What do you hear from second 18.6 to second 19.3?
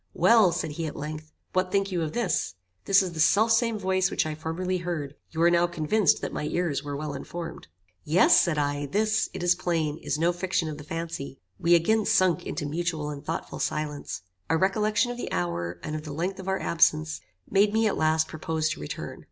to return.